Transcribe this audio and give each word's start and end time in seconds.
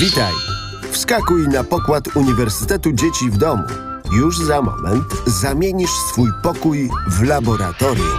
Witaj! 0.00 0.32
Wskakuj 0.90 1.48
na 1.48 1.64
pokład 1.64 2.16
Uniwersytetu 2.16 2.92
Dzieci 2.92 3.30
w 3.30 3.36
Domu. 3.36 3.62
Już 4.12 4.38
za 4.38 4.62
moment 4.62 5.04
zamienisz 5.26 5.90
swój 5.90 6.28
pokój 6.42 6.90
w 7.08 7.22
laboratorium. 7.22 8.18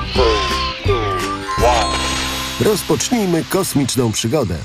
Rozpocznijmy 2.62 3.44
kosmiczną 3.44 4.12
przygodę. 4.12 4.58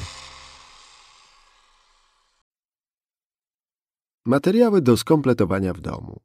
Materiały 4.27 4.83
do 4.83 4.97
skompletowania 4.97 5.73
w 5.73 5.81
domu. 5.81 6.21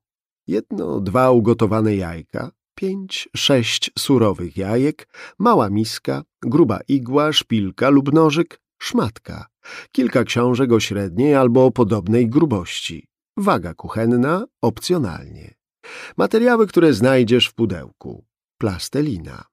Jedno, 0.47 0.99
dwa 0.99 1.31
ugotowane 1.31 1.95
jajka, 1.95 2.51
pięć, 2.75 3.29
sześć 3.35 3.91
surowych 3.99 4.57
jajek, 4.57 5.07
mała 5.39 5.69
miska, 5.69 6.23
gruba 6.41 6.79
igła, 6.87 7.33
szpilka 7.33 7.89
lub 7.89 8.13
nożyk, 8.13 8.61
szmatka, 8.77 9.52
kilka 9.91 10.23
książek 10.23 10.71
o 10.71 10.79
średniej 10.79 11.35
albo 11.35 11.71
podobnej 11.71 12.29
grubości, 12.29 13.07
waga 13.37 13.73
kuchenna 13.73 14.45
opcjonalnie. 14.61 15.53
Materiały, 16.17 16.67
które 16.67 16.93
znajdziesz 16.93 17.47
w 17.47 17.53
pudełku. 17.53 18.25
Plastelina. 18.57 19.43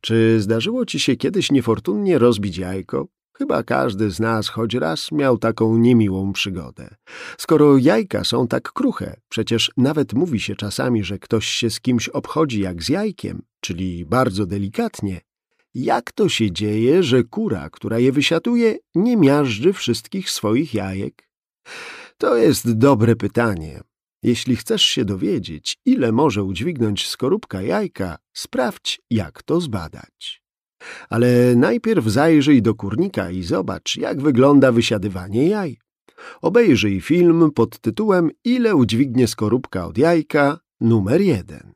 Czy 0.00 0.40
zdarzyło 0.40 0.86
ci 0.86 1.00
się 1.00 1.16
kiedyś 1.16 1.50
niefortunnie 1.50 2.18
rozbić 2.18 2.58
jajko? 2.58 3.06
Chyba 3.38 3.62
każdy 3.62 4.10
z 4.10 4.20
nas 4.20 4.48
choć 4.48 4.74
raz 4.74 5.12
miał 5.12 5.38
taką 5.38 5.76
niemiłą 5.76 6.32
przygodę. 6.32 6.94
Skoro 7.38 7.78
jajka 7.78 8.24
są 8.24 8.48
tak 8.48 8.72
kruche, 8.72 9.16
przecież 9.28 9.70
nawet 9.76 10.12
mówi 10.12 10.40
się 10.40 10.56
czasami, 10.56 11.04
że 11.04 11.18
ktoś 11.18 11.46
się 11.46 11.70
z 11.70 11.80
kimś 11.80 12.08
obchodzi 12.08 12.60
jak 12.60 12.82
z 12.82 12.88
jajkiem, 12.88 13.42
czyli 13.60 14.06
bardzo 14.06 14.46
delikatnie. 14.46 15.20
Jak 15.74 16.12
to 16.12 16.28
się 16.28 16.52
dzieje, 16.52 17.02
że 17.02 17.24
kura, 17.24 17.70
która 17.70 17.98
je 17.98 18.12
wysiatuje, 18.12 18.76
nie 18.94 19.16
miażdży 19.16 19.72
wszystkich 19.72 20.30
swoich 20.30 20.74
jajek? 20.74 21.28
To 22.18 22.36
jest 22.36 22.72
dobre 22.72 23.16
pytanie. 23.16 23.80
Jeśli 24.22 24.56
chcesz 24.56 24.82
się 24.82 25.04
dowiedzieć, 25.04 25.78
ile 25.84 26.12
może 26.12 26.42
udźwignąć 26.42 27.08
skorupka 27.08 27.62
jajka, 27.62 28.16
sprawdź, 28.32 29.00
jak 29.10 29.42
to 29.42 29.60
zbadać. 29.60 30.42
Ale 31.08 31.56
najpierw 31.56 32.06
zajrzyj 32.06 32.62
do 32.62 32.74
kurnika 32.74 33.30
i 33.30 33.42
zobacz, 33.42 33.96
jak 33.96 34.22
wygląda 34.22 34.72
wysiadywanie 34.72 35.48
jaj. 35.48 35.78
Obejrzyj 36.42 37.00
film 37.00 37.50
pod 37.54 37.80
tytułem 37.80 38.30
Ile 38.44 38.76
udźwignie 38.76 39.28
skorupka 39.28 39.86
od 39.86 39.98
jajka 39.98 40.58
numer 40.80 41.20
jeden. 41.20 41.73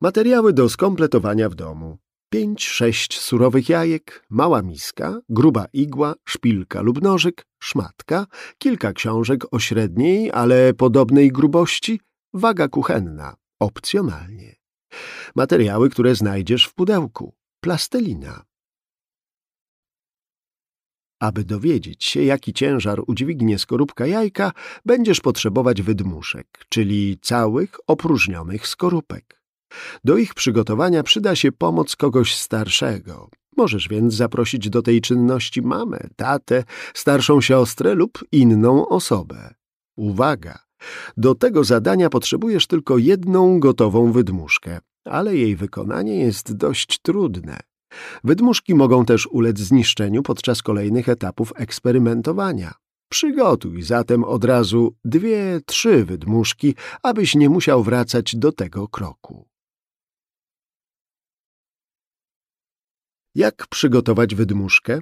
Materiały 0.00 0.52
do 0.52 0.68
skompletowania 0.68 1.48
w 1.48 1.54
domu. 1.54 1.98
Pięć, 2.30 2.64
sześć 2.64 3.20
surowych 3.20 3.68
jajek, 3.68 4.26
mała 4.30 4.62
miska, 4.62 5.20
gruba 5.28 5.66
igła, 5.72 6.14
szpilka 6.24 6.82
lub 6.82 7.02
nożyk, 7.02 7.46
szmatka, 7.58 8.26
kilka 8.58 8.92
książek 8.92 9.54
o 9.54 9.58
średniej, 9.58 10.32
ale 10.32 10.74
podobnej 10.74 11.32
grubości, 11.32 12.00
waga 12.34 12.68
kuchenna, 12.68 13.34
opcjonalnie. 13.60 14.56
Materiały, 15.36 15.90
które 15.90 16.14
znajdziesz 16.14 16.64
w 16.66 16.74
pudełku. 16.74 17.34
Plastelina. 17.60 18.44
Aby 21.20 21.44
dowiedzieć 21.44 22.04
się, 22.04 22.22
jaki 22.22 22.52
ciężar 22.52 23.00
udźwignie 23.06 23.58
skorupka 23.58 24.06
jajka, 24.06 24.52
będziesz 24.84 25.20
potrzebować 25.20 25.82
wydmuszek, 25.82 26.46
czyli 26.68 27.18
całych, 27.22 27.76
opróżnionych 27.86 28.66
skorupek. 28.66 29.37
Do 30.04 30.16
ich 30.16 30.34
przygotowania 30.34 31.02
przyda 31.02 31.36
się 31.36 31.52
pomoc 31.52 31.96
kogoś 31.96 32.34
starszego. 32.34 33.28
Możesz 33.56 33.88
więc 33.88 34.14
zaprosić 34.14 34.70
do 34.70 34.82
tej 34.82 35.00
czynności 35.00 35.62
mamę, 35.62 35.98
tatę, 36.16 36.64
starszą 36.94 37.40
siostrę 37.40 37.94
lub 37.94 38.24
inną 38.32 38.88
osobę. 38.88 39.54
Uwaga! 39.96 40.58
Do 41.16 41.34
tego 41.34 41.64
zadania 41.64 42.10
potrzebujesz 42.10 42.66
tylko 42.66 42.98
jedną 42.98 43.60
gotową 43.60 44.12
wydmuszkę, 44.12 44.78
ale 45.04 45.36
jej 45.36 45.56
wykonanie 45.56 46.18
jest 46.18 46.56
dość 46.56 46.98
trudne. 47.02 47.60
Wydmuszki 48.24 48.74
mogą 48.74 49.04
też 49.04 49.26
ulec 49.26 49.58
zniszczeniu 49.58 50.22
podczas 50.22 50.62
kolejnych 50.62 51.08
etapów 51.08 51.52
eksperymentowania. 51.56 52.74
Przygotuj 53.10 53.82
zatem 53.82 54.24
od 54.24 54.44
razu 54.44 54.94
dwie, 55.04 55.60
trzy 55.66 56.04
wydmuszki, 56.04 56.74
abyś 57.02 57.34
nie 57.34 57.48
musiał 57.48 57.82
wracać 57.82 58.36
do 58.36 58.52
tego 58.52 58.88
kroku. 58.88 59.48
Jak 63.38 63.66
przygotować 63.66 64.34
wydmuszkę? 64.34 65.00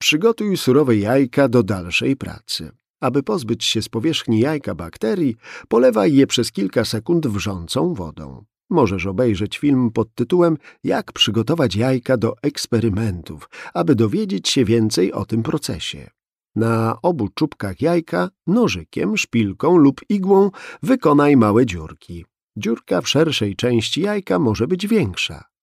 Przygotuj 0.00 0.56
surowe 0.56 0.96
jajka 0.96 1.48
do 1.48 1.62
dalszej 1.62 2.16
pracy. 2.16 2.70
Aby 3.00 3.22
pozbyć 3.22 3.64
się 3.64 3.82
z 3.82 3.88
powierzchni 3.88 4.40
jajka 4.40 4.74
bakterii, 4.74 5.36
polewaj 5.68 6.14
je 6.14 6.26
przez 6.26 6.52
kilka 6.52 6.84
sekund 6.84 7.26
wrzącą 7.26 7.94
wodą. 7.94 8.44
Możesz 8.70 9.06
obejrzeć 9.06 9.58
film 9.58 9.90
pod 9.90 10.14
tytułem 10.14 10.56
Jak 10.84 11.12
przygotować 11.12 11.76
jajka 11.76 12.16
do 12.16 12.34
eksperymentów, 12.42 13.50
aby 13.74 13.94
dowiedzieć 13.94 14.48
się 14.48 14.64
więcej 14.64 15.12
o 15.12 15.24
tym 15.24 15.42
procesie. 15.42 16.10
Na 16.56 16.98
obu 17.02 17.28
czubkach 17.28 17.80
jajka 17.80 18.30
nożykiem, 18.46 19.16
szpilką 19.16 19.76
lub 19.76 20.00
igłą 20.08 20.50
wykonaj 20.82 21.36
małe 21.36 21.66
dziurki. 21.66 22.24
Dziurka 22.56 23.00
w 23.00 23.08
szerszej 23.08 23.56
części 23.56 24.00
jajka 24.00 24.38
może 24.38 24.66
być 24.66 24.86
większa. 24.86 25.55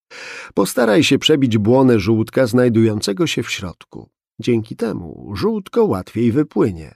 Postaraj 0.54 1.04
się 1.04 1.20
przebić 1.20 1.58
błonę 1.58 2.00
żółtka 2.00 2.48
znajdującego 2.48 3.28
się 3.28 3.44
w 3.44 3.52
środku. 3.52 4.10
Dzięki 4.40 4.76
temu 4.76 5.32
żółtko 5.36 5.86
łatwiej 5.86 6.32
wypłynie. 6.32 6.96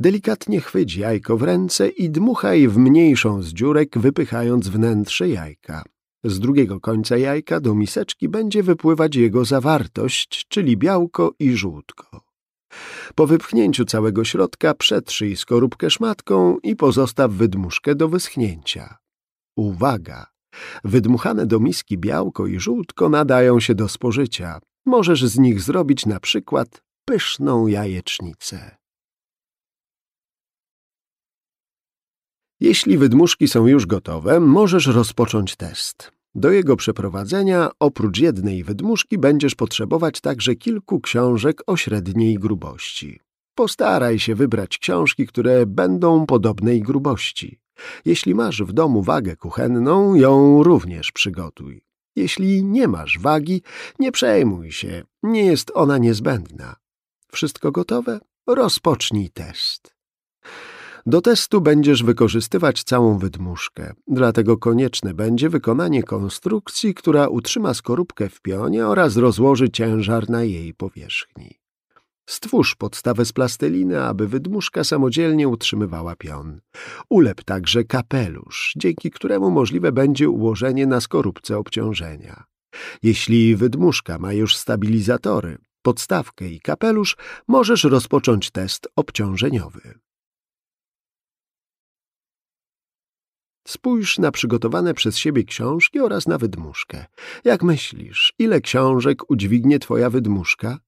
Delikatnie 0.00 0.60
chwyć 0.60 0.96
jajko 0.96 1.36
w 1.36 1.42
ręce 1.42 1.88
i 1.88 2.10
dmuchaj 2.10 2.68
w 2.68 2.78
mniejszą 2.78 3.42
z 3.42 3.48
dziurek, 3.48 3.98
wypychając 3.98 4.68
wnętrze 4.68 5.28
jajka. 5.28 5.82
Z 6.24 6.40
drugiego 6.40 6.80
końca 6.80 7.16
jajka 7.16 7.60
do 7.60 7.74
miseczki 7.74 8.28
będzie 8.28 8.62
wypływać 8.62 9.16
jego 9.16 9.44
zawartość, 9.44 10.46
czyli 10.48 10.76
białko 10.76 11.32
i 11.38 11.56
żółtko. 11.56 12.20
Po 13.14 13.26
wypchnięciu 13.26 13.84
całego 13.84 14.24
środka 14.24 14.74
przetrzyj 14.74 15.36
skorupkę 15.36 15.90
szmatką 15.90 16.58
i 16.62 16.76
pozostaw 16.76 17.30
wydmuszkę 17.30 17.94
do 17.94 18.08
wyschnięcia. 18.08 18.96
Uwaga! 19.56 20.35
Wydmuchane 20.84 21.46
do 21.46 21.60
miski 21.60 21.98
białko 21.98 22.46
i 22.46 22.60
żółtko 22.60 23.08
nadają 23.08 23.60
się 23.60 23.74
do 23.74 23.88
spożycia. 23.88 24.60
Możesz 24.86 25.24
z 25.24 25.38
nich 25.38 25.60
zrobić 25.60 26.06
na 26.06 26.20
przykład 26.20 26.82
pyszną 27.04 27.66
jajecznicę. 27.66 28.76
Jeśli 32.60 32.98
wydmuszki 32.98 33.48
są 33.48 33.66
już 33.66 33.86
gotowe, 33.86 34.40
możesz 34.40 34.86
rozpocząć 34.86 35.56
test. 35.56 36.12
Do 36.34 36.50
jego 36.50 36.76
przeprowadzenia 36.76 37.70
oprócz 37.80 38.18
jednej 38.18 38.64
wydmuszki 38.64 39.18
będziesz 39.18 39.54
potrzebować 39.54 40.20
także 40.20 40.54
kilku 40.54 41.00
książek 41.00 41.62
o 41.66 41.76
średniej 41.76 42.34
grubości. 42.34 43.20
Postaraj 43.54 44.18
się 44.18 44.34
wybrać 44.34 44.78
książki, 44.78 45.26
które 45.26 45.66
będą 45.66 46.26
podobnej 46.26 46.82
grubości. 46.82 47.58
Jeśli 48.04 48.34
masz 48.34 48.62
w 48.62 48.72
domu 48.72 49.02
wagę 49.02 49.36
kuchenną, 49.36 50.14
ją 50.14 50.62
również 50.62 51.12
przygotuj. 51.12 51.82
Jeśli 52.16 52.64
nie 52.64 52.88
masz 52.88 53.18
wagi, 53.18 53.62
nie 53.98 54.12
przejmuj 54.12 54.72
się, 54.72 55.04
nie 55.22 55.44
jest 55.44 55.72
ona 55.74 55.98
niezbędna. 55.98 56.76
Wszystko 57.32 57.72
gotowe? 57.72 58.20
Rozpocznij 58.46 59.30
test. 59.30 59.96
Do 61.06 61.20
testu 61.20 61.60
będziesz 61.60 62.02
wykorzystywać 62.02 62.84
całą 62.84 63.18
wydmuszkę, 63.18 63.92
dlatego 64.08 64.56
konieczne 64.56 65.14
będzie 65.14 65.48
wykonanie 65.48 66.02
konstrukcji, 66.02 66.94
która 66.94 67.28
utrzyma 67.28 67.74
skorupkę 67.74 68.28
w 68.28 68.40
pionie 68.40 68.86
oraz 68.86 69.16
rozłoży 69.16 69.70
ciężar 69.70 70.30
na 70.30 70.42
jej 70.42 70.74
powierzchni. 70.74 71.65
Stwórz 72.28 72.74
podstawę 72.74 73.24
z 73.24 73.32
plasteliny, 73.32 74.02
aby 74.02 74.28
wydmuszka 74.28 74.84
samodzielnie 74.84 75.48
utrzymywała 75.48 76.16
pion. 76.16 76.60
Ulep 77.10 77.44
także 77.44 77.84
kapelusz, 77.84 78.72
dzięki 78.76 79.10
któremu 79.10 79.50
możliwe 79.50 79.92
będzie 79.92 80.30
ułożenie 80.30 80.86
na 80.86 81.00
skorupce 81.00 81.58
obciążenia. 81.58 82.44
Jeśli 83.02 83.56
wydmuszka 83.56 84.18
ma 84.18 84.32
już 84.32 84.56
stabilizatory, 84.56 85.58
podstawkę 85.82 86.48
i 86.48 86.60
kapelusz, 86.60 87.16
możesz 87.48 87.84
rozpocząć 87.84 88.50
test 88.50 88.88
obciążeniowy. 88.96 89.98
Spójrz 93.66 94.18
na 94.18 94.30
przygotowane 94.30 94.94
przez 94.94 95.18
siebie 95.18 95.44
książki 95.44 96.00
oraz 96.00 96.26
na 96.26 96.38
wydmuszkę. 96.38 97.06
Jak 97.44 97.62
myślisz, 97.62 98.34
ile 98.38 98.60
książek 98.60 99.30
udźwignie 99.30 99.78
twoja 99.78 100.10
wydmuszka? 100.10 100.78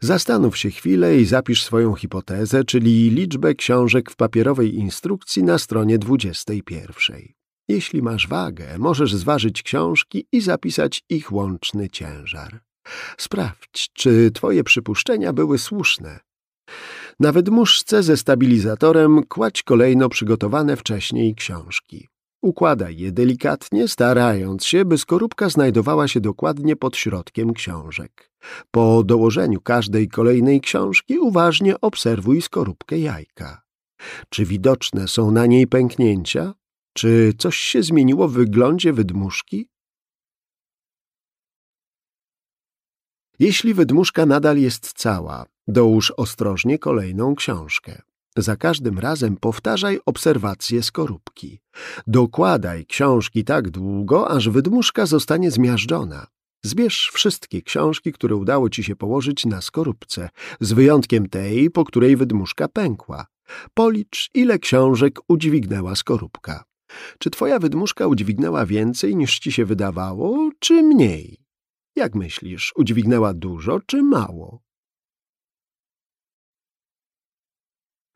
Zastanów 0.00 0.58
się 0.58 0.70
chwilę 0.70 1.16
i 1.16 1.24
zapisz 1.24 1.62
swoją 1.62 1.94
hipotezę, 1.94 2.64
czyli 2.64 3.10
liczbę 3.10 3.54
książek 3.54 4.10
w 4.10 4.16
papierowej 4.16 4.74
instrukcji 4.74 5.42
na 5.42 5.58
stronie 5.58 5.98
21. 5.98 7.22
Jeśli 7.68 8.02
masz 8.02 8.28
wagę, 8.28 8.78
możesz 8.78 9.14
zważyć 9.14 9.62
książki 9.62 10.26
i 10.32 10.40
zapisać 10.40 11.02
ich 11.08 11.32
łączny 11.32 11.88
ciężar. 11.88 12.60
Sprawdź, 13.18 13.90
czy 13.92 14.30
twoje 14.30 14.64
przypuszczenia 14.64 15.32
były 15.32 15.58
słuszne. 15.58 16.20
Na 17.20 17.32
wydmuszce 17.32 18.02
ze 18.02 18.16
stabilizatorem 18.16 19.22
kładź 19.22 19.62
kolejno 19.62 20.08
przygotowane 20.08 20.76
wcześniej 20.76 21.34
książki. 21.34 22.08
Układaj 22.44 22.96
je 22.96 23.12
delikatnie, 23.12 23.88
starając 23.88 24.64
się, 24.64 24.84
by 24.84 24.98
skorupka 24.98 25.48
znajdowała 25.48 26.08
się 26.08 26.20
dokładnie 26.20 26.76
pod 26.76 26.96
środkiem 26.96 27.52
książek. 27.52 28.30
Po 28.70 29.02
dołożeniu 29.04 29.60
każdej 29.60 30.08
kolejnej 30.08 30.60
książki 30.60 31.18
uważnie 31.18 31.80
obserwuj 31.80 32.42
skorupkę 32.42 32.98
jajka. 32.98 33.62
Czy 34.28 34.44
widoczne 34.44 35.08
są 35.08 35.30
na 35.30 35.46
niej 35.46 35.66
pęknięcia? 35.66 36.54
Czy 36.92 37.32
coś 37.38 37.56
się 37.56 37.82
zmieniło 37.82 38.28
w 38.28 38.32
wyglądzie 38.32 38.92
wydmuszki? 38.92 39.68
Jeśli 43.38 43.74
wydmuszka 43.74 44.26
nadal 44.26 44.58
jest 44.58 44.92
cała, 44.92 45.46
dołóż 45.68 46.10
ostrożnie 46.10 46.78
kolejną 46.78 47.34
książkę. 47.34 48.02
Za 48.36 48.56
każdym 48.56 48.98
razem 48.98 49.36
powtarzaj 49.36 49.98
obserwacje 50.06 50.82
skorupki. 50.82 51.60
Dokładaj 52.06 52.86
książki 52.86 53.44
tak 53.44 53.70
długo, 53.70 54.30
aż 54.30 54.48
wydmuszka 54.48 55.06
zostanie 55.06 55.50
zmiażdżona. 55.50 56.26
Zbierz 56.64 57.10
wszystkie 57.14 57.62
książki, 57.62 58.12
które 58.12 58.36
udało 58.36 58.70
ci 58.70 58.84
się 58.84 58.96
położyć 58.96 59.46
na 59.46 59.60
skorupce, 59.60 60.28
z 60.60 60.72
wyjątkiem 60.72 61.28
tej, 61.28 61.70
po 61.70 61.84
której 61.84 62.16
wydmuszka 62.16 62.68
pękła. 62.68 63.26
Policz, 63.74 64.30
ile 64.34 64.58
książek 64.58 65.18
udźwignęła 65.28 65.94
skorupka. 65.96 66.64
Czy 67.18 67.30
twoja 67.30 67.58
wydmuszka 67.58 68.06
udźwignęła 68.06 68.66
więcej 68.66 69.16
niż 69.16 69.38
ci 69.38 69.52
się 69.52 69.64
wydawało, 69.64 70.50
czy 70.58 70.82
mniej? 70.82 71.44
Jak 71.96 72.14
myślisz, 72.14 72.72
udźwignęła 72.76 73.34
dużo 73.34 73.80
czy 73.86 74.02
mało? 74.02 74.62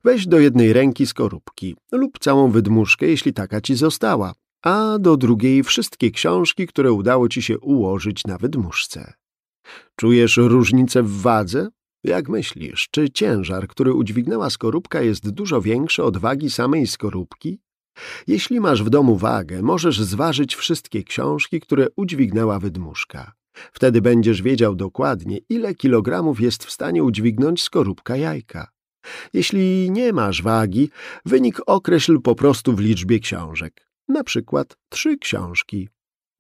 Weź 0.04 0.26
do 0.26 0.38
jednej 0.38 0.72
ręki 0.72 1.06
skorupki 1.06 1.76
lub 1.92 2.18
całą 2.18 2.50
wydmuszkę, 2.50 3.06
jeśli 3.06 3.32
taka 3.32 3.60
ci 3.60 3.74
została, 3.74 4.32
a 4.62 4.98
do 5.00 5.16
drugiej 5.16 5.62
wszystkie 5.62 6.10
książki, 6.10 6.66
które 6.66 6.92
udało 6.92 7.28
ci 7.28 7.42
się 7.42 7.58
ułożyć 7.58 8.24
na 8.24 8.38
wydmuszce. 8.38 9.12
Czujesz 9.96 10.36
różnicę 10.36 11.02
w 11.02 11.20
wadze? 11.20 11.68
Jak 12.04 12.28
myślisz, 12.28 12.88
czy 12.90 13.10
ciężar, 13.10 13.68
który 13.68 13.92
udźwignęła 13.92 14.50
skorupka 14.50 15.02
jest 15.02 15.30
dużo 15.30 15.60
większy 15.60 16.02
od 16.04 16.16
wagi 16.16 16.50
samej 16.50 16.86
skorupki? 16.86 17.60
Jeśli 18.26 18.60
masz 18.60 18.82
w 18.82 18.90
domu 18.90 19.16
wagę, 19.16 19.62
możesz 19.62 20.00
zważyć 20.00 20.56
wszystkie 20.56 21.04
książki, 21.04 21.60
które 21.60 21.86
udźwignęła 21.96 22.58
wydmuszka. 22.58 23.32
Wtedy 23.72 24.00
będziesz 24.00 24.42
wiedział 24.42 24.74
dokładnie, 24.74 25.38
ile 25.48 25.74
kilogramów 25.74 26.40
jest 26.40 26.64
w 26.64 26.70
stanie 26.70 27.04
udźwignąć 27.04 27.62
skorupka 27.62 28.16
jajka. 28.16 28.68
Jeśli 29.32 29.90
nie 29.90 30.12
masz 30.12 30.43
wagi, 30.43 30.90
wynik 31.25 31.60
określ 31.66 32.20
po 32.20 32.34
prostu 32.34 32.76
w 32.76 32.81
liczbie 32.81 33.19
książek. 33.19 33.88
Na 34.08 34.25
przykład 34.25 34.76
trzy 34.88 35.19
książki. 35.19 35.88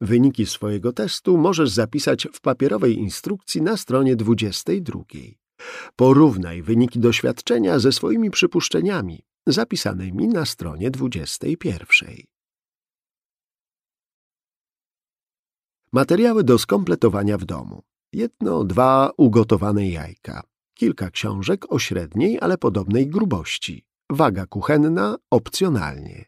Wyniki 0.00 0.46
swojego 0.46 0.92
testu 0.92 1.38
możesz 1.38 1.70
zapisać 1.70 2.28
w 2.32 2.40
papierowej 2.40 2.98
instrukcji 2.98 3.62
na 3.62 3.76
stronie 3.76 4.16
22. 4.16 5.00
Porównaj 5.96 6.62
wyniki 6.62 6.98
doświadczenia 6.98 7.78
ze 7.78 7.92
swoimi 7.92 8.30
przypuszczeniami 8.30 9.22
zapisanymi 9.46 10.28
na 10.28 10.46
stronie 10.46 10.90
21. 10.90 12.16
Materiały 15.92 16.44
do 16.44 16.58
skompletowania 16.58 17.38
w 17.38 17.44
domu. 17.44 17.82
Jedno, 18.12 18.64
dwa 18.64 19.10
ugotowane 19.16 19.88
jajka. 19.88 20.42
Kilka 20.78 21.10
książek 21.10 21.72
o 21.72 21.78
średniej, 21.78 22.38
ale 22.40 22.58
podobnej 22.58 23.06
grubości. 23.06 23.84
Waga 24.10 24.46
kuchenna 24.46 25.16
opcjonalnie. 25.30 26.24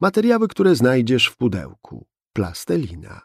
Materiały, 0.00 0.48
które 0.48 0.74
znajdziesz 0.74 1.26
w 1.26 1.36
pudełku. 1.36 2.06
Plastelina. 2.32 3.20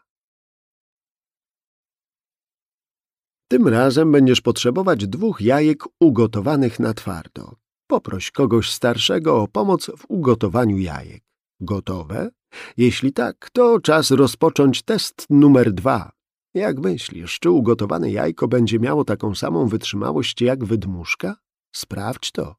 Tym 3.47 3.67
razem 3.67 4.11
będziesz 4.11 4.41
potrzebować 4.41 5.07
dwóch 5.07 5.41
jajek 5.41 5.83
ugotowanych 5.99 6.79
na 6.79 6.93
twardo. 6.93 7.55
Poproś 7.87 8.31
kogoś 8.31 8.71
starszego 8.71 9.41
o 9.41 9.47
pomoc 9.47 9.91
w 9.97 10.05
ugotowaniu 10.07 10.77
jajek. 10.77 11.23
Gotowe? 11.59 12.29
Jeśli 12.77 13.13
tak, 13.13 13.49
to 13.53 13.79
czas 13.79 14.11
rozpocząć 14.11 14.83
test 14.83 15.25
numer 15.29 15.73
dwa. 15.73 16.14
Jak 16.55 16.79
myślisz, 16.79 17.39
czy 17.39 17.49
ugotowane 17.49 18.11
jajko 18.11 18.47
będzie 18.47 18.79
miało 18.79 19.05
taką 19.05 19.35
samą 19.35 19.67
wytrzymałość 19.67 20.41
jak 20.41 20.65
wydmuszka? 20.65 21.35
Sprawdź 21.75 22.31
to. 22.31 22.55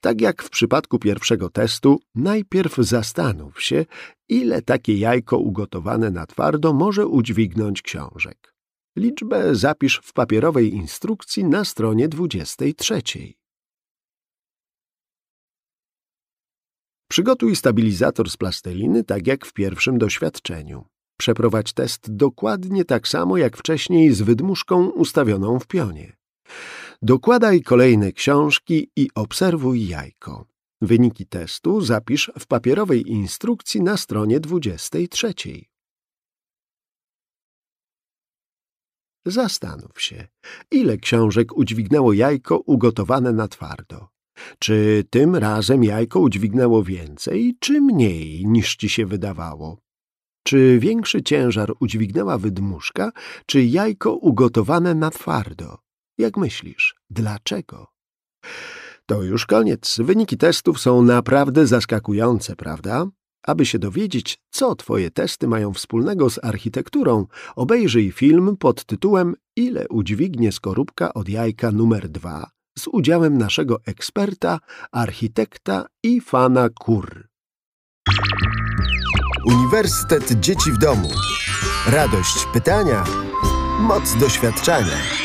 Tak 0.00 0.20
jak 0.20 0.42
w 0.42 0.50
przypadku 0.50 0.98
pierwszego 0.98 1.50
testu, 1.50 2.00
najpierw 2.14 2.76
zastanów 2.76 3.62
się, 3.62 3.84
ile 4.28 4.62
takie 4.62 4.96
jajko 4.96 5.38
ugotowane 5.38 6.10
na 6.10 6.26
twardo 6.26 6.72
może 6.72 7.06
udźwignąć 7.06 7.82
książek. 7.82 8.54
Liczbę 8.96 9.54
zapisz 9.54 10.00
w 10.04 10.12
papierowej 10.12 10.74
instrukcji 10.74 11.44
na 11.44 11.64
stronie 11.64 12.08
23. 12.08 13.02
Przygotuj 17.10 17.56
stabilizator 17.56 18.30
z 18.30 18.36
plasteliny 18.36 19.04
tak 19.04 19.26
jak 19.26 19.46
w 19.46 19.52
pierwszym 19.52 19.98
doświadczeniu. 19.98 20.84
Przeprowadź 21.16 21.72
test 21.72 22.14
dokładnie 22.14 22.84
tak 22.84 23.08
samo 23.08 23.36
jak 23.36 23.56
wcześniej 23.56 24.12
z 24.12 24.22
wydmuszką 24.22 24.90
ustawioną 24.90 25.58
w 25.58 25.66
pionie. 25.66 26.16
Dokładaj 27.02 27.62
kolejne 27.62 28.12
książki 28.12 28.90
i 28.96 29.08
obserwuj 29.14 29.88
jajko. 29.88 30.46
Wyniki 30.82 31.26
testu 31.26 31.80
zapisz 31.80 32.32
w 32.38 32.46
papierowej 32.46 33.10
instrukcji 33.10 33.82
na 33.82 33.96
stronie 33.96 34.40
23. 34.40 35.34
Zastanów 39.26 40.02
się, 40.02 40.28
ile 40.70 40.96
książek 40.96 41.56
udźwignęło 41.56 42.12
jajko 42.12 42.58
ugotowane 42.58 43.32
na 43.32 43.48
twardo. 43.48 44.08
Czy 44.58 45.04
tym 45.10 45.36
razem 45.36 45.84
jajko 45.84 46.20
udźwignęło 46.20 46.82
więcej, 46.82 47.56
czy 47.60 47.80
mniej 47.80 48.46
niż 48.46 48.76
ci 48.76 48.88
się 48.88 49.06
wydawało? 49.06 49.81
Czy 50.42 50.78
większy 50.78 51.22
ciężar 51.22 51.72
udźwignęła 51.80 52.38
wydmuszka, 52.38 53.12
czy 53.46 53.64
jajko 53.64 54.14
ugotowane 54.14 54.94
na 54.94 55.10
twardo? 55.10 55.78
Jak 56.18 56.36
myślisz, 56.36 56.94
dlaczego? 57.10 57.86
To 59.06 59.22
już 59.22 59.46
koniec. 59.46 59.98
Wyniki 60.04 60.36
testów 60.36 60.80
są 60.80 61.02
naprawdę 61.02 61.66
zaskakujące, 61.66 62.56
prawda? 62.56 63.06
Aby 63.42 63.66
się 63.66 63.78
dowiedzieć, 63.78 64.38
co 64.50 64.74
twoje 64.74 65.10
testy 65.10 65.48
mają 65.48 65.72
wspólnego 65.72 66.30
z 66.30 66.44
architekturą, 66.44 67.26
obejrzyj 67.56 68.12
film 68.12 68.56
pod 68.56 68.84
tytułem 68.84 69.34
Ile 69.56 69.88
udźwignie 69.88 70.52
skorupka 70.52 71.14
od 71.14 71.28
jajka 71.28 71.72
numer 71.72 72.08
dwa 72.08 72.50
z 72.78 72.86
udziałem 72.86 73.38
naszego 73.38 73.80
eksperta, 73.86 74.58
architekta 74.92 75.86
i 76.02 76.20
fana 76.20 76.68
kur. 76.68 77.28
Uniwersytet 79.44 80.40
Dzieci 80.40 80.72
w 80.72 80.78
Domu. 80.78 81.08
Radość 81.86 82.46
pytania, 82.52 83.04
moc 83.80 84.16
doświadczania. 84.16 85.21